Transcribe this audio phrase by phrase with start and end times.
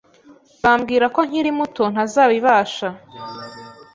[0.63, 2.87] bambwira ko nkiri muto ntazabibasha.